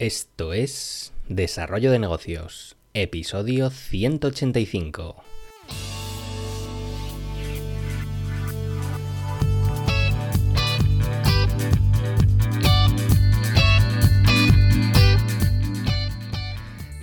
Esto 0.00 0.52
es 0.52 1.12
Desarrollo 1.28 1.92
de 1.92 2.00
Negocios, 2.00 2.74
episodio 2.94 3.70
185. 3.70 5.22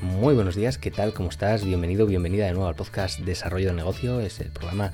Muy 0.02 0.36
buenos 0.36 0.58
días, 0.58 0.78
¿qué 0.78 0.92
tal? 0.92 1.14
¿Cómo 1.14 1.30
estás? 1.30 1.64
Bienvenido, 1.64 2.06
bienvenida 2.06 2.48
de 2.48 2.52
nuevo 2.52 2.68
al 2.68 2.76
podcast 2.76 3.22
Desarrollo 3.22 3.68
de 3.68 3.74
Negocio. 3.74 4.20
Es 4.20 4.42
el 4.42 4.50
programa 4.50 4.92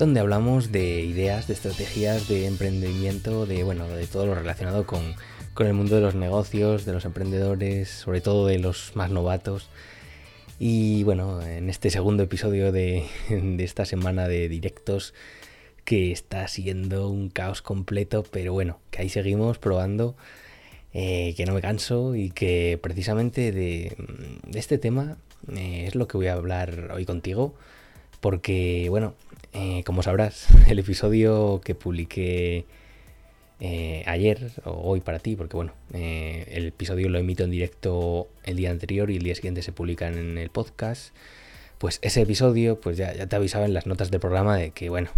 donde 0.00 0.18
hablamos 0.18 0.72
de 0.72 1.02
ideas, 1.02 1.46
de 1.46 1.54
estrategias, 1.54 2.26
de 2.26 2.48
emprendimiento, 2.48 3.46
de 3.46 3.62
bueno, 3.62 3.86
de 3.86 4.08
todo 4.08 4.26
lo 4.26 4.34
relacionado 4.34 4.84
con, 4.84 5.14
con 5.56 5.66
el 5.66 5.72
mundo 5.72 5.96
de 5.96 6.02
los 6.02 6.14
negocios, 6.14 6.84
de 6.84 6.92
los 6.92 7.06
emprendedores, 7.06 7.88
sobre 7.88 8.20
todo 8.20 8.46
de 8.46 8.58
los 8.58 8.94
más 8.94 9.10
novatos. 9.10 9.70
Y 10.58 11.02
bueno, 11.02 11.42
en 11.42 11.70
este 11.70 11.88
segundo 11.88 12.22
episodio 12.22 12.72
de, 12.72 13.06
de 13.30 13.64
esta 13.64 13.86
semana 13.86 14.28
de 14.28 14.48
directos, 14.50 15.14
que 15.84 16.12
está 16.12 16.46
siendo 16.46 17.08
un 17.08 17.30
caos 17.30 17.62
completo, 17.62 18.22
pero 18.30 18.52
bueno, 18.52 18.80
que 18.90 19.00
ahí 19.00 19.08
seguimos 19.08 19.58
probando 19.58 20.14
eh, 20.92 21.34
que 21.36 21.46
no 21.46 21.54
me 21.54 21.62
canso 21.62 22.14
y 22.14 22.30
que 22.30 22.78
precisamente 22.82 23.52
de, 23.52 23.96
este 24.54 24.78
tema 24.78 25.16
eh, 25.54 25.84
es 25.86 25.94
lo 25.94 26.06
que 26.06 26.18
voy 26.18 26.26
a 26.26 26.34
hablar 26.34 26.90
hoy 26.94 27.06
contigo. 27.06 27.54
Porque, 28.20 28.88
bueno, 28.90 29.14
eh, 29.54 29.82
como 29.84 30.02
sabrás, 30.02 30.48
el 30.68 30.78
episodio 30.78 31.62
que 31.64 31.74
publiqué 31.74 32.66
ayer 33.60 34.50
o 34.64 34.72
hoy 34.72 35.00
para 35.00 35.18
ti, 35.18 35.36
porque 35.36 35.56
bueno, 35.56 35.72
el 35.92 36.66
episodio 36.66 37.08
lo 37.08 37.18
emito 37.18 37.44
en 37.44 37.50
directo 37.50 38.28
el 38.44 38.56
día 38.56 38.70
anterior 38.70 39.10
y 39.10 39.16
el 39.16 39.22
día 39.22 39.34
siguiente 39.34 39.62
se 39.62 39.72
publica 39.72 40.08
en 40.08 40.38
el 40.38 40.50
podcast. 40.50 41.14
Pues 41.78 41.98
ese 42.02 42.22
episodio, 42.22 42.80
pues 42.80 42.96
ya, 42.96 43.14
ya 43.14 43.26
te 43.26 43.36
avisaba 43.36 43.66
en 43.66 43.74
las 43.74 43.86
notas 43.86 44.10
del 44.10 44.20
programa 44.20 44.56
de 44.56 44.70
que, 44.70 44.88
bueno, 44.88 45.10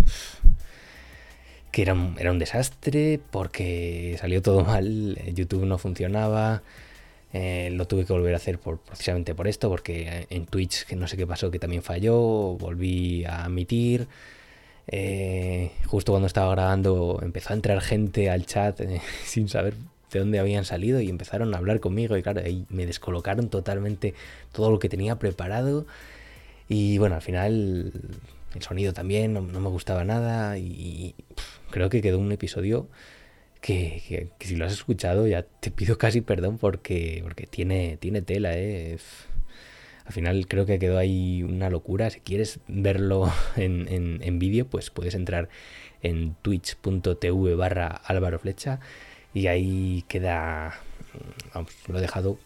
que 1.71 1.83
era 1.83 1.95
un, 1.95 2.17
era 2.19 2.33
un 2.33 2.39
desastre 2.39 3.21
porque 3.31 4.17
salió 4.21 4.43
todo 4.43 4.65
mal, 4.65 5.17
YouTube 5.35 5.65
no 5.65 5.79
funcionaba, 5.79 6.63
eh, 7.33 7.71
lo 7.73 7.87
tuve 7.87 8.05
que 8.05 8.13
volver 8.13 8.35
a 8.35 8.39
hacer 8.39 8.59
por, 8.59 8.81
precisamente 8.81 9.35
por 9.35 9.49
esto, 9.49 9.69
porque 9.69 10.27
en 10.31 10.47
Twitch, 10.47 10.85
que 10.85 10.97
no 10.97 11.07
sé 11.07 11.17
qué 11.17 11.27
pasó, 11.27 11.51
que 11.51 11.59
también 11.59 11.83
falló, 11.83 12.17
volví 12.57 13.25
a 13.25 13.47
emitir. 13.47 14.09
Eh, 14.89 15.71
justo 15.87 16.13
cuando 16.13 16.27
estaba 16.27 16.51
grabando 16.53 17.21
empezó 17.23 17.53
a 17.53 17.57
entrar 17.57 17.81
gente 17.83 18.31
al 18.31 18.47
chat 18.47 18.81
eh, 18.81 19.03
sin 19.25 19.49
saber 19.49 19.75
de 20.11 20.19
dónde 20.19 20.39
habían 20.39 20.65
salido 20.65 21.01
y 21.03 21.11
empezaron 21.11 21.55
a 21.55 21.59
hablar 21.59 21.81
conmigo 21.81 22.17
y 22.17 22.23
claro, 22.23 22.41
ahí 22.43 22.65
me 22.71 22.87
descolocaron 22.87 23.51
totalmente 23.51 24.15
todo 24.53 24.71
lo 24.71 24.79
que 24.79 24.89
tenía 24.89 25.19
preparado 25.19 25.87
y 26.69 26.97
bueno, 26.97 27.17
al 27.17 27.23
final 27.23 27.93
el 28.55 28.63
sonido 28.63 28.95
también 28.95 29.35
no, 29.35 29.43
me 29.43 29.69
gustaba 29.69 30.05
nada 30.05 30.57
y 30.57 31.15
creo 31.71 31.91
que 31.91 32.01
quedó 32.01 32.19
un 32.19 32.33
episodio 32.33 32.89
que, 33.61 34.31
si 34.41 34.57
lo 34.57 34.67
has 34.67 34.73
escuchado 34.73 35.27
ya 35.27 35.43
te 35.43 35.71
pido 35.71 35.99
casi 35.99 36.21
perdón 36.21 36.59
porque, 36.59 37.21
porque 37.23 37.47
tiene, 37.47 37.97
tiene 37.99 38.23
tela, 38.23 38.53
¿eh? 38.55 38.99
Al 40.09 40.15
final 40.15 40.47
creo 40.49 40.65
que 40.65 40.79
quedó 40.79 40.97
ahí 40.97 41.43
una 41.43 41.69
locura. 41.69 42.09
Si 42.09 42.21
quieres 42.21 42.61
verlo 42.67 43.31
en, 43.57 43.87
en, 44.23 44.39
vídeo, 44.39 44.67
pues 44.67 44.89
puedes 44.89 45.15
entrar 45.15 45.51
en 46.03 46.35
twitch.tv 46.41 47.55
barra 47.55 48.01
y 49.35 49.47
ahí 49.49 50.05
queda, 50.09 50.81
lo 51.89 51.99
he 51.99 52.01
dejado 52.01 52.39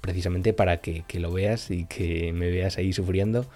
precisamente 0.00 0.52
para 0.52 0.78
que, 0.78 1.04
que 1.06 1.20
lo 1.20 1.32
veas 1.32 1.70
y 1.70 1.84
que 1.86 2.32
me 2.32 2.50
veas 2.50 2.78
ahí 2.78 2.92
sufriendo 2.92 3.46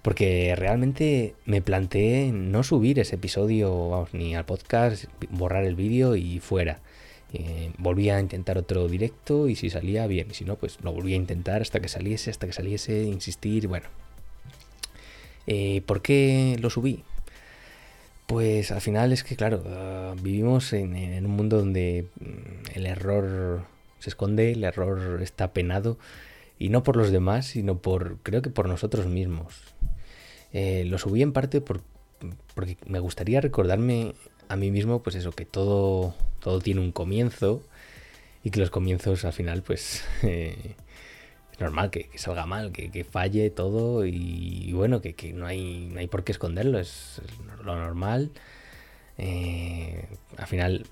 porque 0.00 0.54
realmente 0.56 1.34
me 1.44 1.60
planteé 1.62 2.32
no 2.32 2.64
subir 2.64 2.98
ese 2.98 3.14
episodio, 3.14 3.90
vamos, 3.90 4.14
ni 4.14 4.34
al 4.34 4.46
podcast, 4.46 5.04
borrar 5.30 5.64
el 5.64 5.76
vídeo 5.76 6.16
y 6.16 6.40
fuera. 6.40 6.80
Eh, 7.32 7.72
volví 7.78 8.10
a 8.10 8.20
intentar 8.20 8.58
otro 8.58 8.88
directo 8.88 9.48
y 9.48 9.56
si 9.56 9.70
salía 9.70 10.06
bien, 10.06 10.28
y 10.30 10.34
si 10.34 10.44
no, 10.44 10.56
pues 10.56 10.78
lo 10.82 10.92
volví 10.92 11.14
a 11.14 11.16
intentar 11.16 11.62
hasta 11.62 11.80
que 11.80 11.88
saliese, 11.88 12.30
hasta 12.30 12.46
que 12.46 12.52
saliese, 12.52 13.04
insistir, 13.04 13.68
bueno. 13.68 13.86
Eh, 15.46 15.82
¿Por 15.86 16.02
qué 16.02 16.56
lo 16.60 16.70
subí? 16.70 17.04
Pues 18.26 18.70
al 18.70 18.80
final 18.80 19.12
es 19.12 19.24
que, 19.24 19.36
claro, 19.36 19.62
ah, 19.66 20.14
vivimos 20.22 20.72
en, 20.72 20.94
en, 20.96 21.26
un 21.26 21.32
mundo 21.32 21.58
donde 21.58 22.06
mm, 22.20 22.76
el 22.76 22.86
error 22.86 23.64
se 23.98 24.10
esconde, 24.10 24.52
el 24.52 24.64
error 24.64 25.22
está 25.22 25.52
penado, 25.52 25.98
y 26.58 26.68
no 26.68 26.82
por 26.82 26.96
los 26.96 27.10
demás, 27.10 27.46
sino 27.46 27.78
por, 27.78 28.18
creo 28.22 28.42
que 28.42 28.50
por 28.50 28.68
nosotros 28.68 29.06
mismos. 29.06 29.74
Eh, 30.52 30.84
lo 30.86 30.98
subí 30.98 31.22
en 31.22 31.32
parte 31.32 31.60
por, 31.60 31.80
porque 32.54 32.76
me 32.86 33.00
gustaría 33.00 33.40
recordarme 33.40 34.14
a 34.48 34.56
mí 34.56 34.70
mismo, 34.70 35.02
pues 35.02 35.16
eso, 35.16 35.32
que 35.32 35.46
todo, 35.46 36.14
todo 36.42 36.60
tiene 36.60 36.80
un 36.80 36.92
comienzo 36.92 37.62
y 38.44 38.50
que 38.50 38.60
los 38.60 38.70
comienzos 38.70 39.24
al 39.24 39.32
final, 39.32 39.62
pues 39.62 40.04
eh, 40.22 40.74
es 41.52 41.60
normal 41.60 41.90
que, 41.90 42.10
salga 42.16 42.46
mal, 42.46 42.72
que, 42.72 43.04
falle 43.04 43.50
todo 43.50 44.04
y, 44.04 44.72
bueno, 44.72 45.00
que, 45.00 45.14
no, 45.32 45.46
hay, 45.46 45.88
no 45.92 46.00
hay 46.00 46.08
por 46.08 46.24
qué 46.24 46.32
esconderlo, 46.32 46.78
es, 46.78 47.22
lo 47.64 47.76
normal. 47.76 48.32
Eh, 49.18 50.06
al 50.36 50.46
final 50.46 50.86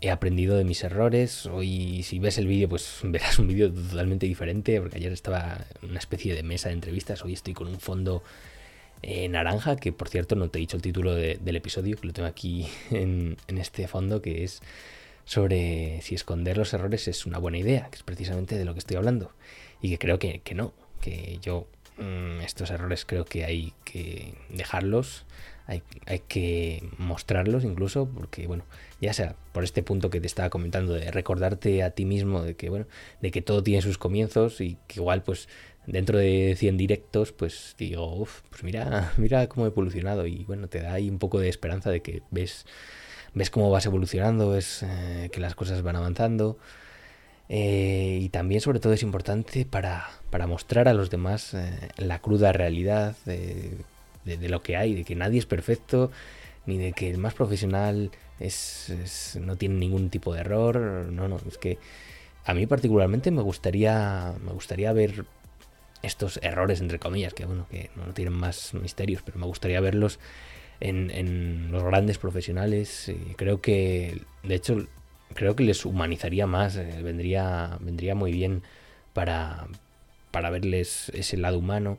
he 0.00 0.10
aprendido 0.10 0.56
de 0.56 0.64
mis 0.64 0.84
errores. 0.84 1.46
Hoy, 1.46 2.02
si 2.02 2.18
ves 2.18 2.36
el 2.38 2.46
vídeo, 2.46 2.68
pues 2.68 3.00
verás 3.04 3.38
un 3.38 3.48
vídeo 3.48 3.72
totalmente 3.72 4.26
diferente, 4.26 4.80
porque 4.80 4.98
ayer 4.98 5.12
estaba 5.12 5.64
una 5.82 5.98
especie 5.98 6.34
de 6.34 6.42
mesa 6.42 6.68
de 6.68 6.74
entrevistas. 6.74 7.24
Hoy 7.24 7.32
estoy 7.32 7.54
con 7.54 7.68
un 7.68 7.80
fondo 7.80 8.22
eh, 9.02 9.28
naranja, 9.28 9.76
que 9.76 9.92
por 9.92 10.08
cierto 10.08 10.36
no 10.36 10.48
te 10.48 10.58
he 10.58 10.60
dicho 10.60 10.76
el 10.76 10.82
título 10.82 11.14
del 11.14 11.56
episodio, 11.56 11.96
que 11.96 12.06
lo 12.06 12.12
tengo 12.12 12.28
aquí 12.28 12.66
en, 12.90 13.36
este 13.48 13.86
fondo, 13.88 14.22
que 14.22 14.44
es 14.44 14.62
sobre 15.24 16.00
si 16.02 16.14
esconder 16.14 16.58
los 16.58 16.72
errores 16.74 17.08
es 17.08 17.26
una 17.26 17.38
buena 17.38 17.58
idea, 17.58 17.88
que 17.90 17.96
es 17.96 18.02
precisamente 18.02 18.58
de 18.58 18.64
lo 18.64 18.72
que 18.74 18.78
estoy 18.80 18.96
hablando. 18.96 19.32
Y 19.80 19.90
que 19.90 19.98
creo 19.98 20.18
que, 20.18 20.40
no, 20.54 20.72
que 21.00 21.38
yo 21.42 21.66
mm, 21.98 22.40
estos 22.40 22.70
errores 22.70 23.04
creo 23.04 23.24
que 23.24 23.44
hay 23.44 23.72
que 23.84 24.34
dejarlos, 24.48 25.24
hay, 25.66 25.82
que 26.28 26.82
mostrarlos 26.98 27.64
incluso, 27.64 28.06
porque 28.06 28.46
bueno, 28.46 28.64
ya 29.00 29.12
sea 29.14 29.34
por 29.52 29.64
este 29.64 29.82
punto 29.82 30.10
que 30.10 30.20
te 30.20 30.26
estaba 30.26 30.50
comentando 30.50 30.92
de 30.92 31.10
recordarte 31.10 31.82
a 31.82 31.90
ti 31.90 32.04
mismo 32.04 32.42
de 32.42 32.54
que 32.54 32.68
bueno, 32.68 32.86
de 33.22 33.30
que 33.30 33.40
todo 33.40 33.62
tiene 33.62 33.80
sus 33.80 33.96
comienzos 33.96 34.60
y 34.60 34.76
que 34.86 35.00
igual 35.00 35.22
pues 35.22 35.48
dentro 35.86 36.18
de 36.18 36.54
100 36.56 36.76
directos, 36.76 37.32
pues 37.32 37.74
digo, 37.78 38.14
uff, 38.14 38.42
pues 38.50 38.62
mira, 38.62 39.12
mira 39.16 39.48
cómo 39.48 39.66
he 39.66 39.70
evolucionado 39.70 40.26
y 40.26 40.44
bueno, 40.44 40.68
te 40.68 40.80
da 40.80 40.94
ahí 40.94 41.08
un 41.08 41.18
poco 41.18 41.40
de 41.40 41.48
esperanza 41.48 41.90
de 41.90 42.00
que 42.00 42.22
ves, 42.30 42.66
ves 43.32 43.50
cómo 43.50 43.70
vas 43.70 43.86
evolucionando, 43.86 44.50
ves 44.50 44.82
eh, 44.82 45.30
que 45.32 45.40
las 45.40 45.54
cosas 45.54 45.82
van 45.82 45.96
avanzando. 45.96 46.58
Eh, 47.50 48.20
y 48.22 48.30
también 48.30 48.62
sobre 48.62 48.80
todo 48.80 48.94
es 48.94 49.02
importante 49.02 49.66
para, 49.66 50.08
para 50.30 50.46
mostrar 50.46 50.88
a 50.88 50.94
los 50.94 51.10
demás 51.10 51.52
eh, 51.52 51.90
la 51.98 52.20
cruda 52.20 52.52
realidad 52.52 53.16
de, 54.24 54.48
lo 54.48 54.62
que 54.62 54.76
hay, 54.76 54.94
de 54.94 55.04
que 55.04 55.14
nadie 55.14 55.38
es 55.38 55.46
perfecto, 55.46 56.10
ni 56.66 56.78
de 56.78 56.92
que 56.92 57.10
el 57.10 57.18
más 57.18 57.34
profesional 57.34 58.10
es, 58.40 59.38
no 59.40 59.56
tiene 59.56 59.76
ningún 59.76 60.10
tipo 60.10 60.34
de 60.34 60.40
error. 60.40 60.76
No, 61.10 61.28
no, 61.28 61.40
es 61.46 61.58
que 61.58 61.78
a 62.44 62.54
mí 62.54 62.66
particularmente 62.66 63.30
me 63.30 63.42
gustaría, 63.42 64.34
me 64.44 64.52
gustaría 64.52 64.92
ver 64.92 65.24
estos 66.02 66.38
errores, 66.42 66.80
entre 66.80 66.98
comillas, 66.98 67.34
que 67.34 67.46
bueno, 67.46 67.66
que 67.70 67.90
no 67.96 68.12
tienen 68.12 68.34
más 68.34 68.74
misterios, 68.74 69.22
pero 69.24 69.38
me 69.38 69.46
gustaría 69.46 69.80
verlos 69.80 70.18
en, 70.80 71.70
los 71.72 71.82
grandes 71.82 72.18
profesionales. 72.18 73.12
Creo 73.36 73.60
que, 73.60 74.22
de 74.42 74.54
hecho, 74.54 74.86
creo 75.34 75.56
que 75.56 75.64
les 75.64 75.84
humanizaría 75.84 76.46
más, 76.46 76.76
eh, 76.76 77.00
vendría, 77.02 77.78
vendría 77.80 78.14
muy 78.14 78.32
bien 78.32 78.62
para, 79.12 79.66
para 80.30 80.50
verles 80.50 81.10
ese 81.14 81.36
lado 81.36 81.58
humano. 81.58 81.98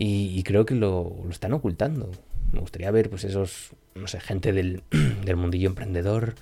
Y, 0.00 0.44
creo 0.44 0.64
que 0.64 0.76
lo, 0.76 1.12
están 1.28 1.52
ocultando. 1.52 2.12
Me 2.52 2.60
gustaría 2.60 2.90
ver, 2.92 3.10
pues, 3.10 3.24
esos, 3.24 3.70
no 3.96 4.06
sé, 4.06 4.20
gente 4.20 4.52
del, 4.52 4.84
del 5.24 5.36
mundillo 5.36 5.68
emprendedor. 5.68 6.36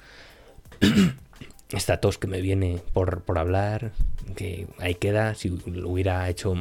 esta 1.71 2.01
tos 2.01 2.19
que 2.19 2.27
me 2.27 2.41
viene 2.41 2.81
por, 2.93 3.23
por 3.23 3.39
hablar, 3.39 3.93
que 4.37 4.67
ahí 4.79 4.95
queda, 4.95 5.35
si 5.35 5.49
lo 5.49 5.89
hubiera 5.89 6.29
hecho 6.29 6.55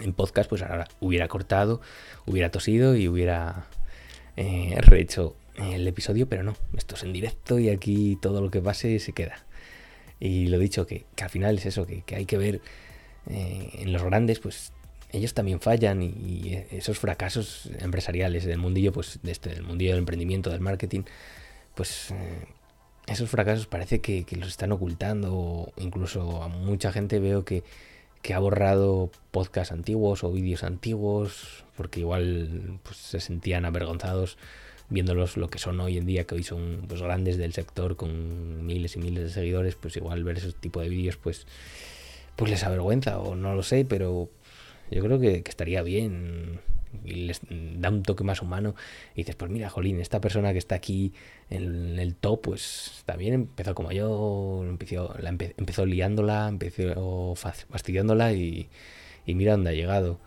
en 0.00 0.12
podcast, 0.12 0.48
pues 0.48 0.62
ahora 0.62 0.88
hubiera 1.00 1.26
cortado, 1.26 1.80
hubiera 2.26 2.50
tosido 2.50 2.96
y 2.96 3.08
hubiera 3.08 3.66
eh, 4.36 4.76
rehecho 4.80 5.36
el 5.56 5.86
episodio, 5.86 6.28
pero 6.28 6.42
no, 6.42 6.54
esto 6.76 6.96
es 6.96 7.02
en 7.02 7.12
directo 7.12 7.58
y 7.58 7.70
aquí 7.70 8.18
todo 8.20 8.40
lo 8.40 8.50
que 8.50 8.60
pase 8.60 8.98
se 8.98 9.12
queda. 9.12 9.44
Y 10.20 10.46
lo 10.48 10.58
dicho, 10.58 10.86
que, 10.86 11.06
al 11.20 11.30
final 11.30 11.58
es 11.58 11.66
eso, 11.66 11.86
que, 11.86 12.02
hay 12.14 12.26
que 12.26 12.38
ver 12.38 12.60
eh, 13.30 13.70
en 13.78 13.92
los 13.92 14.02
grandes, 14.02 14.38
pues 14.40 14.72
ellos 15.14 15.32
también 15.32 15.60
fallan 15.60 16.02
y, 16.02 16.64
esos 16.70 16.98
fracasos 16.98 17.70
empresariales 17.78 18.44
del 18.44 18.58
mundillo, 18.58 18.92
pues 18.92 19.20
de 19.22 19.32
este, 19.32 19.50
del 19.50 19.62
mundillo 19.62 19.92
del 19.92 20.00
emprendimiento, 20.00 20.50
del 20.50 20.60
marketing, 20.60 21.02
pues 21.74 22.10
eh, 22.10 22.46
esos 23.06 23.30
fracasos 23.30 23.66
parece 23.66 24.00
que, 24.00 24.26
los 24.36 24.48
están 24.48 24.72
ocultando, 24.72 25.72
incluso 25.76 26.42
a 26.42 26.48
mucha 26.48 26.92
gente 26.92 27.18
veo 27.20 27.44
que, 27.44 27.62
ha 28.34 28.38
borrado 28.38 29.10
podcasts 29.30 29.70
antiguos 29.70 30.24
o 30.24 30.32
vídeos 30.32 30.64
antiguos, 30.64 31.64
porque 31.76 32.00
igual 32.00 32.80
pues, 32.82 32.96
se 32.96 33.20
sentían 33.20 33.66
avergonzados 33.66 34.38
viéndolos 34.88 35.36
lo 35.36 35.48
que 35.50 35.58
son 35.58 35.78
hoy 35.80 35.98
en 35.98 36.06
día, 36.06 36.24
que 36.24 36.34
hoy 36.34 36.42
son 36.42 36.84
pues, 36.88 37.02
grandes 37.02 37.36
del 37.36 37.52
sector 37.52 37.96
con 37.96 38.64
miles 38.64 38.96
y 38.96 38.98
miles 38.98 39.24
de 39.24 39.30
seguidores, 39.30 39.74
pues 39.74 39.96
igual 39.96 40.24
ver 40.24 40.38
ese 40.38 40.52
tipo 40.52 40.80
de 40.80 40.88
vídeos 40.88 41.18
pues, 41.18 41.46
pues 42.34 42.50
les 42.50 42.64
avergüenza 42.64 43.18
o 43.18 43.36
no 43.36 43.54
lo 43.54 43.62
sé, 43.62 43.84
pero 43.84 44.30
yo 44.90 45.02
creo 45.02 45.18
que, 45.18 45.42
estaría 45.46 45.82
bien 45.82 46.60
y 47.04 47.26
les 47.26 47.40
da 47.50 47.90
un 47.90 48.02
toque 48.02 48.22
más 48.24 48.40
humano 48.40 48.74
y 49.14 49.18
dices, 49.18 49.34
pues 49.34 49.50
mira, 49.50 49.68
Jolín, 49.68 50.00
esta 50.00 50.20
persona 50.20 50.52
que 50.52 50.58
está 50.58 50.76
aquí 50.76 51.12
en 51.50 51.98
el 51.98 52.14
top, 52.14 52.42
pues 52.42 53.02
también 53.04 53.34
empezó 53.34 53.74
como 53.74 53.92
yo, 53.92 54.64
empezó, 54.64 55.14
la 55.20 55.30
empezó 55.30 55.86
liándola, 55.86 56.48
empezó 56.48 57.34
fastidiándola 57.34 58.32
y, 58.32 58.68
y 59.26 59.34
mira 59.34 59.52
dónde 59.52 59.70
ha 59.70 59.74
llegado. 59.74 60.20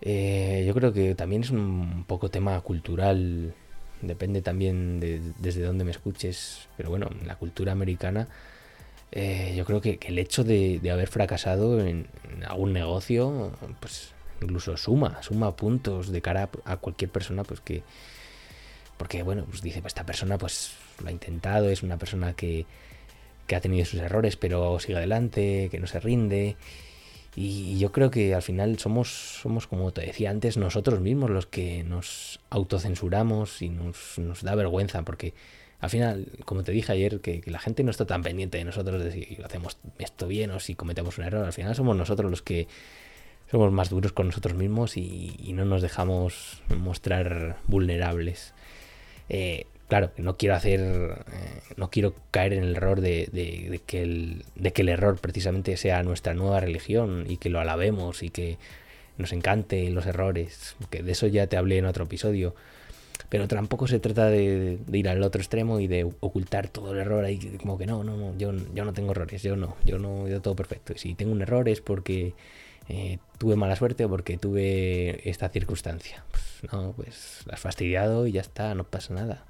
Eh, 0.00 0.64
yo 0.66 0.74
creo 0.74 0.92
que 0.92 1.14
también 1.14 1.42
es 1.42 1.50
un 1.50 2.04
poco 2.06 2.30
tema 2.30 2.60
cultural, 2.60 3.54
depende 4.02 4.42
también 4.42 5.00
de 5.00 5.20
desde 5.38 5.62
dónde 5.62 5.84
me 5.84 5.90
escuches, 5.90 6.68
pero 6.76 6.90
bueno, 6.90 7.08
la 7.24 7.36
cultura 7.36 7.72
americana 7.72 8.28
eh, 9.16 9.54
yo 9.56 9.64
creo 9.64 9.80
que, 9.80 10.00
el 10.06 10.18
hecho 10.18 10.42
de, 10.42 10.80
haber 10.90 11.06
fracasado 11.06 11.80
en, 11.80 12.08
algún 12.48 12.72
negocio, 12.72 13.52
pues 13.78 14.12
incluso 14.42 14.76
suma, 14.76 15.22
suma 15.22 15.54
puntos 15.54 16.10
de 16.10 16.20
cara 16.20 16.50
a, 16.64 16.76
cualquier 16.78 17.10
persona, 17.10 17.44
pues 17.44 17.60
que, 17.60 17.84
porque 18.96 19.22
bueno, 19.22 19.44
pues 19.48 19.62
dice, 19.62 19.80
pues 19.80 19.92
esta 19.92 20.04
persona 20.04 20.36
pues 20.36 20.72
lo 21.00 21.08
ha 21.08 21.12
intentado, 21.12 21.70
es 21.70 21.84
una 21.84 21.96
persona 21.96 22.32
que, 22.34 22.66
que 23.46 23.54
ha 23.54 23.60
tenido 23.60 23.86
sus 23.86 24.00
errores, 24.00 24.36
pero 24.36 24.80
sigue 24.80 24.96
adelante, 24.96 25.68
que 25.70 25.78
no 25.78 25.86
se 25.86 26.00
rinde. 26.00 26.56
Y 27.36 27.78
yo 27.78 27.90
creo 27.90 28.10
que 28.10 28.34
al 28.34 28.42
final 28.42 28.78
somos, 28.78 29.08
somos, 29.08 29.66
como 29.66 29.92
te 29.92 30.02
decía 30.02 30.30
antes, 30.30 30.56
nosotros 30.56 31.00
mismos 31.00 31.30
los 31.30 31.46
que 31.46 31.82
nos 31.82 32.40
autocensuramos 32.50 33.60
y 33.60 33.70
nos, 33.70 34.18
da 34.42 34.54
vergüenza, 34.54 35.02
porque 35.02 35.34
al 35.80 35.90
final, 35.90 36.28
como 36.44 36.62
te 36.62 36.72
dije 36.72 36.92
ayer, 36.92 37.20
que, 37.20 37.42
la 37.46 37.58
gente 37.58 37.82
no 37.82 37.90
está 37.90 38.06
tan 38.06 38.22
pendiente 38.22 38.58
de 38.58 38.64
nosotros 38.64 39.02
de 39.02 39.10
si 39.10 39.38
hacemos 39.44 39.78
esto 39.98 40.28
bien 40.28 40.52
o 40.52 40.60
si 40.60 40.76
cometemos 40.76 41.18
un 41.18 41.24
error. 41.24 41.44
Al 41.44 41.52
final 41.52 41.74
somos 41.74 41.96
nosotros 41.96 42.30
los 42.30 42.42
que 42.42 42.68
somos 43.50 43.72
más 43.72 43.90
duros 43.90 44.12
con 44.12 44.26
nosotros 44.26 44.54
mismos 44.54 44.96
y, 44.96 45.52
no 45.54 45.64
nos 45.64 45.82
dejamos 45.82 46.62
mostrar 46.76 47.58
vulnerables. 47.66 48.54
Eh, 49.28 49.66
claro, 49.88 50.10
no 50.16 50.36
quiero 50.36 50.54
hacer, 50.54 50.80
eh, 50.80 51.60
no 51.76 51.90
quiero 51.90 52.14
caer 52.30 52.54
en 52.54 52.64
el 52.64 52.76
error 52.76 53.00
de, 53.00 53.80
que 53.86 54.02
el, 54.02 54.44
de 54.54 54.72
que 54.72 54.82
el 54.82 54.88
error 54.88 55.18
precisamente 55.20 55.76
sea 55.76 56.02
nuestra 56.02 56.34
nueva 56.34 56.60
religión 56.60 57.24
y 57.28 57.36
que 57.36 57.50
lo 57.50 57.60
alabemos 57.60 58.22
y 58.22 58.30
que 58.30 58.58
nos 59.18 59.32
encante 59.32 59.88
los 59.90 60.06
errores, 60.06 60.76
que 60.90 61.02
de 61.02 61.12
eso 61.12 61.26
ya 61.26 61.46
te 61.46 61.56
hablé 61.56 61.78
en 61.78 61.86
otro 61.86 62.04
episodio. 62.04 62.54
Pero 63.28 63.48
tampoco 63.48 63.86
se 63.86 64.00
trata 64.00 64.28
de, 64.28 64.78
ir 64.92 65.08
al 65.08 65.22
otro 65.22 65.40
extremo 65.40 65.80
y 65.80 65.86
de 65.86 66.04
ocultar 66.20 66.68
todo 66.68 66.92
el 66.92 66.98
error 66.98 67.24
ahí, 67.24 67.38
como 67.60 67.78
que 67.78 67.86
no, 67.86 68.04
no, 68.04 68.16
no, 68.16 68.36
yo, 68.36 68.52
yo 68.74 68.84
no 68.84 68.92
tengo 68.92 69.12
errores, 69.12 69.42
yo 69.42 69.56
no, 69.56 69.76
yo 69.84 69.98
no, 69.98 70.28
yo 70.28 70.40
todo 70.40 70.54
perfecto. 70.54 70.92
Y 70.92 70.98
si 70.98 71.14
tengo 71.14 71.32
un 71.32 71.42
error 71.42 71.68
es 71.68 71.80
porque 71.80 72.34
eh, 72.88 73.18
tuve 73.38 73.56
mala 73.56 73.76
suerte 73.76 74.04
o 74.04 74.08
porque 74.08 74.36
tuve 74.36 75.28
esta 75.28 75.48
circunstancia. 75.48 76.24
Pues 76.30 76.53
no, 76.72 76.92
pues 76.92 77.42
la 77.46 77.54
has 77.54 77.60
fastidiado 77.60 78.26
y 78.26 78.32
ya 78.32 78.40
está, 78.40 78.74
no 78.74 78.84
pasa 78.84 79.14
nada. 79.14 79.44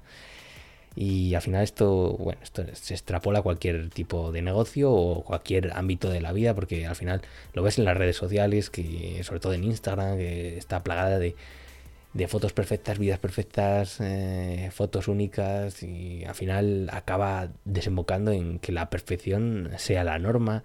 Y 0.95 1.35
al 1.35 1.41
final 1.41 1.63
esto, 1.63 2.13
bueno, 2.17 2.39
esto 2.41 2.63
se 2.73 2.93
extrapola 2.93 3.39
a 3.39 3.41
cualquier 3.41 3.89
tipo 3.89 4.31
de 4.31 4.41
negocio 4.41 4.91
o 4.93 5.23
cualquier 5.25 5.73
ámbito 5.73 6.09
de 6.09 6.21
la 6.21 6.31
vida, 6.31 6.53
porque 6.55 6.85
al 6.87 6.95
final 6.95 7.21
lo 7.53 7.63
ves 7.63 7.77
en 7.79 7.85
las 7.85 7.97
redes 7.97 8.15
sociales, 8.15 8.69
que 8.69 9.21
sobre 9.23 9.41
todo 9.41 9.53
en 9.53 9.65
Instagram, 9.65 10.17
que 10.17 10.57
está 10.57 10.83
plagada 10.83 11.19
de 11.19 11.35
de 12.15 12.29
fotos 12.29 12.53
perfectas, 12.53 12.97
vidas 12.97 13.19
perfectas, 13.19 13.97
eh, 13.99 14.69
fotos 14.71 15.09
únicas 15.09 15.83
y 15.83 16.23
al 16.23 16.33
final 16.33 16.89
acaba 16.93 17.49
desembocando 17.65 18.31
en 18.31 18.59
que 18.59 18.71
la 18.71 18.89
perfección 18.89 19.71
sea 19.77 20.05
la 20.05 20.17
norma 20.17 20.63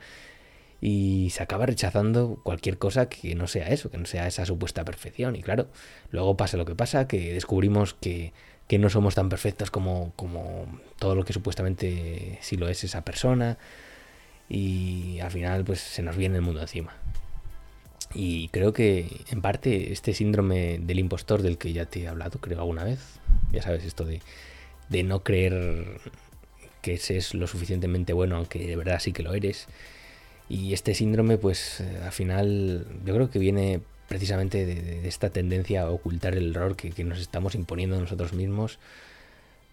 y 0.81 1.31
se 1.31 1.43
acaba 1.43 1.67
rechazando 1.67 2.41
cualquier 2.43 2.79
cosa 2.79 3.09
que 3.09 3.35
no 3.35 3.47
sea 3.47 3.69
eso, 3.69 3.91
que 3.91 3.99
no 3.99 4.06
sea 4.06 4.27
esa 4.27 4.47
supuesta 4.47 4.85
perfección. 4.85 5.37
Y 5.37 5.43
claro, 5.43 5.69
luego 6.11 6.37
pasa 6.37 6.56
lo 6.56 6.65
que 6.65 6.75
pasa, 6.75 7.06
que 7.06 7.35
descubrimos 7.35 7.94
que, 7.94 8.32
que 8.67 8.79
no 8.79 8.88
somos 8.88 9.15
tan 9.15 9.29
perfectos 9.29 9.71
como, 9.71 10.12
como 10.17 10.81
todo 10.99 11.15
lo 11.15 11.25
que 11.25 11.32
supuestamente 11.32 12.38
sí 12.41 12.56
lo 12.56 12.69
es 12.69 12.85
esa 12.85 13.05
persona 13.05 13.59
y 14.49 15.21
al 15.21 15.31
final 15.31 15.65
pues 15.65 15.81
se 15.81 16.03
nos 16.03 16.17
viene 16.17 16.37
el 16.37 16.43
mundo 16.43 16.61
encima. 16.61 16.94
Y 18.15 18.49
creo 18.49 18.73
que 18.73 19.23
en 19.31 19.41
parte 19.41 19.93
este 19.93 20.15
síndrome 20.15 20.79
del 20.81 20.99
impostor 20.99 21.43
del 21.43 21.59
que 21.59 21.73
ya 21.73 21.87
te 21.87 22.03
he 22.03 22.09
hablado, 22.09 22.41
creo 22.41 22.59
alguna 22.59 22.85
vez, 22.85 23.00
ya 23.53 23.62
sabes, 23.62 23.85
esto 23.85 24.05
de, 24.05 24.21
de 24.88 25.03
no 25.05 25.23
creer 25.23 26.00
que 26.83 26.94
es 26.94 27.35
lo 27.35 27.47
suficientemente 27.47 28.12
bueno, 28.12 28.37
aunque 28.37 28.67
de 28.67 28.76
verdad 28.76 28.99
sí 29.00 29.12
que 29.12 29.23
lo 29.23 29.35
eres. 29.35 29.69
Y 30.50 30.75
este 30.75 30.94
síndrome, 30.94 31.38
pues 31.38 31.81
eh, 31.81 32.00
al 32.05 32.12
final, 32.12 32.87
yo 33.06 33.14
creo 33.14 33.31
que 33.31 33.38
viene 33.38 33.81
precisamente 34.08 34.67
de, 34.67 35.08
esta 35.08 35.31
tendencia 35.31 35.82
a 35.82 35.91
ocultar 35.91 36.35
el 36.35 36.50
error 36.50 36.76
que, 36.76 37.05
nos 37.05 37.20
estamos 37.20 37.55
imponiendo 37.55 37.99
nosotros 37.99 38.35
mismos. 38.35 38.79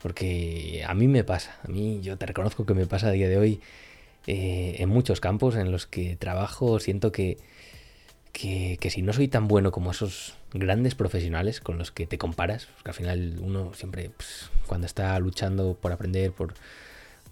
Porque 0.01 0.85
a 0.87 0.93
mí 0.93 1.07
me 1.07 1.23
pasa, 1.23 1.57
a 1.63 1.67
mí 1.67 1.99
yo 2.01 2.17
te 2.17 2.27
reconozco 2.27 2.65
que 2.65 2.75
me 2.75 2.85
pasa 2.85 3.07
a 3.07 3.11
día 3.11 3.27
de 3.27 3.37
hoy 3.37 3.59
eh, 4.27 4.75
en 4.77 4.89
muchos 4.89 5.19
campos 5.19 5.55
en 5.55 5.71
los 5.71 5.87
que 5.87 6.15
trabajo, 6.15 6.79
siento 6.79 7.11
que 7.11 7.37
que, 8.31 8.89
si 8.91 9.01
no 9.01 9.13
soy 9.13 9.27
tan 9.27 9.47
bueno 9.47 9.71
como 9.71 9.91
esos 9.91 10.35
grandes 10.53 10.93
profesionales 10.93 11.59
con 11.59 11.77
los 11.77 11.91
que 11.91 12.05
te 12.05 12.19
comparas, 12.19 12.67
porque 12.67 12.91
al 12.91 12.95
final 12.95 13.39
uno 13.41 13.73
siempre, 13.73 14.11
pues, 14.15 14.51
cuando 14.67 14.85
está 14.85 15.17
luchando 15.19 15.75
por 15.75 15.91
aprender, 15.91 16.31
por, 16.31 16.53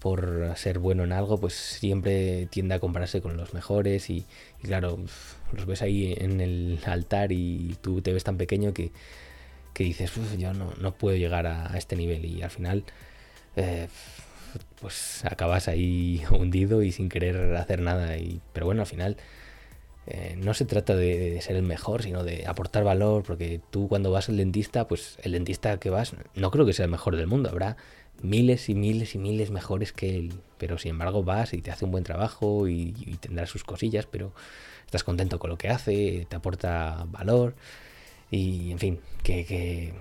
por 0.06 0.52
ser 0.54 0.78
bueno 0.78 1.02
en 1.02 1.10
algo, 1.10 1.40
pues 1.40 1.54
siempre 1.54 2.46
tiende 2.46 2.76
a 2.76 2.78
compararse 2.78 3.20
con 3.20 3.36
los 3.36 3.54
mejores 3.54 4.08
y, 4.08 4.24
claro, 4.62 5.00
los 5.52 5.66
ves 5.66 5.82
ahí 5.82 6.14
en 6.16 6.40
el 6.40 6.78
altar 6.86 7.32
y 7.32 7.76
tú 7.80 8.00
te 8.02 8.12
ves 8.12 8.22
tan 8.22 8.36
pequeño 8.36 8.72
que, 8.72 8.92
dices, 9.76 10.12
yo 10.38 10.54
no, 10.54 10.72
no, 10.80 10.94
puedo 10.94 11.16
llegar 11.16 11.48
a, 11.48 11.76
este 11.76 11.96
nivel 11.96 12.24
y 12.24 12.42
al 12.42 12.50
final... 12.50 12.84
Eh, 13.56 13.88
pues 14.80 15.24
acabas 15.24 15.66
ahí 15.68 16.22
hundido 16.30 16.82
y 16.82 16.92
sin 16.92 17.08
querer 17.08 17.56
hacer 17.56 17.82
nada. 17.82 18.16
Y 18.16 18.40
pero 18.52 18.66
bueno 18.66 18.82
al 18.82 18.86
final 18.86 19.16
eh, 20.06 20.36
no 20.38 20.54
se 20.54 20.66
trata 20.66 20.94
de, 20.94 21.40
ser 21.42 21.56
el 21.56 21.64
mejor, 21.64 22.04
sino 22.04 22.22
de 22.22 22.46
aportar 22.46 22.84
valor, 22.84 23.24
porque 23.24 23.60
tú 23.70 23.88
cuando 23.88 24.12
vas 24.12 24.28
al 24.28 24.36
dentista, 24.36 24.86
pues 24.86 25.18
el 25.22 25.32
dentista 25.32 25.78
que 25.78 25.90
vas 25.90 26.14
no 26.36 26.50
creo 26.52 26.64
que 26.64 26.72
sea 26.72 26.84
el 26.84 26.92
mejor 26.92 27.16
del 27.16 27.26
mundo, 27.26 27.50
habrá 27.50 27.76
miles 28.22 28.68
y 28.68 28.74
miles 28.74 29.14
y 29.14 29.18
miles 29.18 29.50
mejores 29.50 29.92
que 29.92 30.16
él, 30.16 30.32
pero 30.58 30.78
sin 30.78 30.90
embargo 30.92 31.22
vas 31.22 31.52
y 31.52 31.62
te 31.62 31.70
hace 31.70 31.84
un 31.84 31.90
buen 31.90 32.04
trabajo 32.04 32.68
y, 32.68 32.92
tendrá 33.20 33.46
sus 33.46 33.64
cosillas, 33.64 34.06
pero 34.06 34.32
estás 34.84 35.04
contento 35.04 35.38
con 35.38 35.50
lo 35.50 35.58
que 35.58 35.68
hace, 35.68 36.26
te 36.28 36.36
aporta 36.36 37.06
valor. 37.10 37.54
Y 38.30 38.72
en 38.72 38.78
fin, 38.78 39.00
que, 39.22 39.92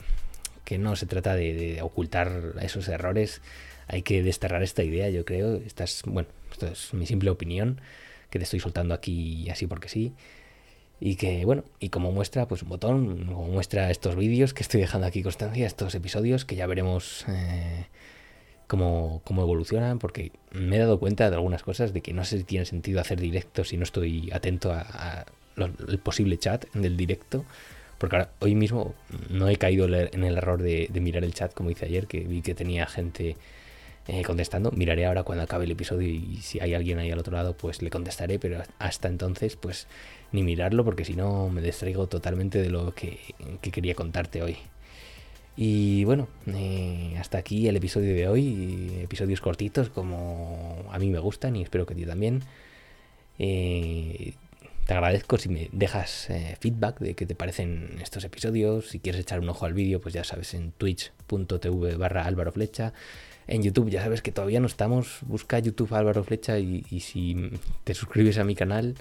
que, 0.64 0.78
no 0.78 0.96
se 0.96 1.06
trata 1.06 1.36
de, 1.36 1.80
ocultar 1.82 2.54
esos 2.62 2.88
errores, 2.88 3.42
hay 3.88 4.02
que 4.02 4.24
desterrar 4.24 4.64
esta 4.64 4.84
idea, 4.84 5.10
yo 5.10 5.26
creo, 5.26 5.56
esta 5.58 5.86
bueno, 6.06 6.30
esto 6.52 6.68
es 6.68 6.94
mi 6.94 7.06
simple 7.06 7.30
opinión 7.30 7.82
que 8.30 8.40
te 8.40 8.44
estoy 8.44 8.60
soltando 8.60 8.94
aquí 8.94 9.50
así 9.50 9.68
porque 9.68 9.90
sí. 9.90 10.14
Y 11.00 11.16
que, 11.18 11.44
bueno, 11.46 11.64
y 11.80 11.90
como 11.90 12.12
muestra, 12.12 12.48
pues 12.48 12.64
un 12.64 12.70
botón, 12.70 13.26
como 13.26 13.48
muestra 13.48 13.92
estos 13.92 14.16
vídeos 14.16 14.54
que 14.54 14.64
estoy 14.64 14.82
dejando 14.82 15.08
aquí 15.08 15.24
constancia, 15.24 15.68
estos 15.68 15.94
episodios, 15.94 16.46
que 16.46 16.56
ya 16.56 16.68
veremos 16.68 17.26
eh, 17.28 17.88
cómo, 18.68 19.22
cómo, 19.26 19.42
evolucionan, 19.42 20.00
porque 20.00 20.32
me 20.52 20.78
he 20.78 20.80
dado 20.80 21.00
cuenta 21.00 21.30
de 21.30 21.36
algunas 21.36 21.64
cosas, 21.64 21.94
de 21.94 22.02
que 22.02 22.14
no 22.14 22.24
sé 22.24 22.38
si 22.38 22.44
tiene 22.46 22.66
sentido 22.66 23.02
hacer 23.02 23.20
directo 23.20 23.64
si 23.66 23.78
no 23.78 23.84
estoy 23.84 24.30
atento 24.32 24.72
a, 24.72 25.26
el 25.58 26.00
posible 26.00 26.38
chat 26.38 26.66
del 26.74 26.96
directo. 26.96 27.46
Porque 27.98 28.18
ahora, 28.18 28.30
hoy 28.40 28.56
mismo 28.56 28.94
no 29.30 29.48
he 29.48 29.56
caído 29.56 29.86
en 29.88 30.24
el 30.24 30.38
error 30.38 30.62
de 30.62 30.90
mirar 31.02 31.24
el 31.24 31.34
chat 31.34 31.54
como 31.54 31.70
hice 31.72 31.86
ayer, 31.86 32.08
que 32.08 32.22
vi 32.22 32.42
que 32.42 32.54
tenía 32.54 32.86
gente 32.86 33.38
eh, 34.08 34.22
contestando. 34.22 34.72
Miraré 34.72 35.08
ahora 35.08 35.24
cuando 35.24 35.44
acabe 35.44 35.66
el 35.66 35.72
episodio 35.72 36.08
y 36.08 36.38
si 36.38 36.60
hay 36.60 36.76
alguien 36.76 37.00
ahí 37.00 37.10
al 37.10 37.18
otro 37.18 37.36
lado, 37.36 37.58
pues 37.58 37.82
le 37.82 37.90
contestaré, 37.90 38.38
pero 38.38 38.62
hasta 38.78 39.08
entonces, 39.08 39.56
pues 39.56 39.88
ni 40.32 40.44
mirarlo 40.44 40.86
porque 40.86 41.04
si 41.06 41.16
no 41.16 41.50
me 41.50 41.60
distraigo 41.60 42.06
totalmente 42.06 42.62
de 42.62 42.70
lo 42.70 42.94
que, 42.94 43.18
quería 43.62 43.96
contarte 43.96 44.44
hoy. 44.44 44.58
Y 45.58 46.04
bueno, 46.04 46.28
eh, 46.46 47.16
hasta 47.20 47.40
aquí 47.40 47.68
el 47.68 47.78
episodio 47.78 48.14
de 48.14 48.28
hoy. 48.28 49.00
Episodios 49.02 49.42
cortitos 49.42 49.90
como 49.90 50.86
a 50.92 51.00
mí 51.00 51.10
me 51.10 51.20
gustan 51.20 51.56
y 51.56 51.64
espero 51.64 51.88
que 51.88 51.94
a 51.94 51.98
ti 51.98 52.06
también. 52.06 52.44
Eh, 53.40 54.34
te 54.86 54.94
agradezco 54.94 55.40
si 55.40 55.50
me 55.50 55.70
dejas 55.72 56.30
feedback 56.60 57.00
de 57.00 57.16
qué 57.16 57.26
te 57.26 57.34
parecen 57.34 57.98
estos 58.04 58.24
episodios. 58.24 58.90
Si 58.90 59.00
quieres 59.00 59.22
echar 59.22 59.40
un 59.40 59.50
ojo 59.50 59.66
al 59.66 59.74
vídeo, 59.74 60.00
pues 60.00 60.14
ya 60.14 60.24
sabes, 60.24 60.54
en 60.54 60.74
twitch.tv 60.74 61.96
barra 61.96 62.52
Flecha 62.52 62.94
en 63.48 63.64
YouTube. 63.64 63.90
Ya 63.90 64.02
sabes 64.02 64.22
que 64.22 64.32
todavía 64.32 64.60
no 64.60 64.68
estamos. 64.68 65.20
Busca 65.22 65.60
YouTube 65.60 65.94
Álvaro 65.94 66.24
Flecha 66.24 66.60
y, 66.60 66.84
si 67.00 67.52
te 67.84 67.94
suscribes 67.94 68.38
a 68.38 68.44
mi 68.44 68.56
canal, 68.56 68.96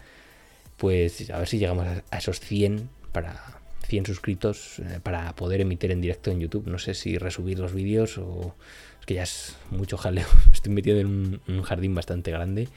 pues 0.77 1.31
a 1.31 1.39
ver 1.39 1.49
si 1.49 1.59
llegamos 1.59 1.87
a 2.11 2.19
esos 2.19 2.41
100 2.41 2.89
para 3.13 3.61
100 3.87 4.07
suscritos 4.07 4.79
eh, 4.79 5.01
para 5.03 5.35
poder 5.35 5.61
emitir 5.61 5.91
en 5.91 6.01
directo 6.01 6.31
en 6.31 6.41
YouTube. 6.41 6.67
No 6.67 6.79
sé 6.79 6.95
si 6.95 7.19
resubir 7.19 7.59
los 7.59 7.73
vídeos 7.73 8.19
o 8.19 8.55
es 9.01 9.07
que 9.07 9.15
ya 9.15 9.23
es 9.23 9.57
mucho 9.71 9.97
jaleo. 9.97 10.27
Estoy 10.53 10.73
metido 10.73 10.99
en 10.99 11.41
un, 11.47 11.63
jardín 11.63 11.95
bastante 11.95 12.31
grande 12.31 12.69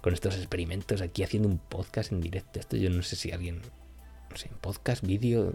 con 0.00 0.12
estos 0.12 0.36
experimentos 0.36 1.00
aquí 1.00 1.22
haciendo 1.22 1.48
un 1.48 1.58
podcast 1.58 2.12
en 2.12 2.20
directo. 2.20 2.60
Esto 2.60 2.76
yo 2.76 2.90
no 2.90 3.02
sé 3.02 3.16
si 3.16 3.32
alguien, 3.32 3.60
no 4.30 4.36
sé, 4.36 4.50
podcast, 4.60 5.04
vídeo, 5.04 5.54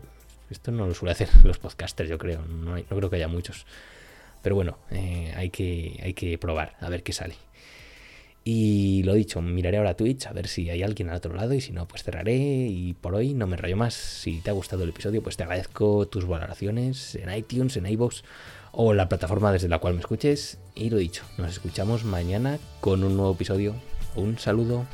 esto 0.50 0.72
no 0.72 0.88
lo 0.88 0.94
suele 0.94 1.12
hacer 1.12 1.30
los 1.44 1.58
podcasters, 1.58 2.10
yo 2.10 2.18
creo. 2.18 2.42
No, 2.42 2.78
no 2.78 2.84
creo 2.84 3.10
que 3.10 3.18
haya 3.18 3.28
muchos. 3.28 3.66
Pero 4.44 4.56
bueno, 4.56 4.78
eh, 4.92 5.34
hay, 5.36 5.50
que, 5.50 6.00
hay 6.04 6.14
que 6.14 6.38
probar, 6.38 6.76
a 6.82 6.90
ver 6.90 7.02
qué 7.02 7.14
sale. 7.14 7.36
Y 8.46 9.04
lo 9.04 9.14
dicho, 9.14 9.42
miraré 9.42 9.78
ahora 9.78 9.96
Twitch 9.96 10.28
a 10.28 10.34
ver 10.34 10.50
si 10.50 10.70
hay 10.70 10.84
alguien 10.84 11.10
al 11.10 11.16
otro 11.16 11.34
lado 11.34 11.54
y 11.54 11.62
si 11.62 11.72
no, 11.72 11.88
pues 11.88 12.04
cerraré. 12.04 12.36
Y 12.36 12.94
por 12.94 13.16
hoy 13.16 13.34
no 13.34 13.48
me 13.48 13.56
rayo 13.56 13.78
más. 13.78 13.94
Si 13.94 14.42
te 14.42 14.50
ha 14.50 14.54
gustado 14.54 14.84
el 14.84 14.90
episodio, 14.90 15.24
pues 15.24 15.38
te 15.38 15.44
agradezco 15.44 16.08
tus 16.08 16.28
valoraciones 16.28 17.16
en 17.16 17.34
iTunes, 17.34 17.78
en 17.78 17.86
iVoox 17.86 18.24
o 18.74 18.94
la 18.94 19.08
plataforma 19.08 19.52
desde 19.54 19.70
la 19.70 19.80
cual 19.80 19.94
me 19.94 20.02
escuches. 20.02 20.60
Y 20.76 20.90
lo 20.90 20.98
dicho, 20.98 21.24
nos 21.38 21.52
escuchamos 21.52 22.04
mañana 22.04 22.60
con 22.82 23.06
un 23.06 23.16
nuevo 23.16 23.32
episodio. 23.32 23.76
Un 24.16 24.38
saludo. 24.38 24.86